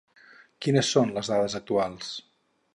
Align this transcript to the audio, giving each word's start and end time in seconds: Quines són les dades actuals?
Quines 0.65 0.89
són 0.95 1.13
les 1.19 1.31
dades 1.35 1.59
actuals? 1.63 2.13